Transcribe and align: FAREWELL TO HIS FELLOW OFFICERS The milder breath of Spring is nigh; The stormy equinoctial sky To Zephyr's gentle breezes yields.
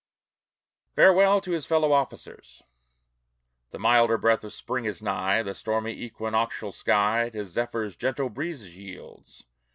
FAREWELL 0.95 1.41
TO 1.41 1.51
HIS 1.51 1.67
FELLOW 1.67 1.91
OFFICERS 1.93 2.63
The 3.69 3.77
milder 3.77 4.17
breath 4.17 4.43
of 4.43 4.51
Spring 4.51 4.85
is 4.85 4.99
nigh; 5.03 5.43
The 5.43 5.53
stormy 5.53 5.91
equinoctial 5.91 6.71
sky 6.71 7.29
To 7.31 7.45
Zephyr's 7.45 7.95
gentle 7.95 8.29
breezes 8.29 8.75
yields. 8.75 9.45